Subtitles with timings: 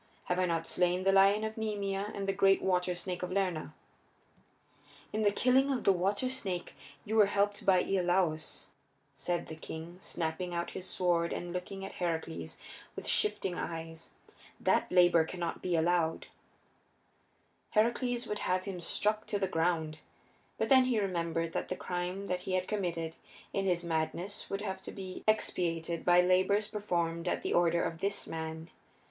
[0.23, 3.75] Have I not slain the lion of Nemea and the great water snake of Lerna?"
[5.13, 6.73] "In the killing of the water snake
[7.05, 8.65] you were helped by Iolaus,"
[9.13, 12.57] said the king, snapping out his words and looking at Heracles
[12.95, 14.09] with shifting eyes.
[14.59, 16.31] "That labor cannot be allowed you."
[17.69, 19.99] Heracles would have struck him to the ground.
[20.57, 23.17] But then he remembered that the crime that he had committed
[23.53, 27.99] in his madness would have to be expiated by labors performed at the order of
[27.99, 28.71] this man.